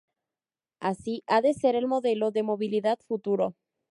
así 0.79 1.23
ha 1.27 1.41
de 1.41 1.53
ser 1.53 1.75
el 1.75 1.85
modelo 1.87 2.31
de 2.31 2.41
movilidad 2.41 2.97
futuro 3.05 3.53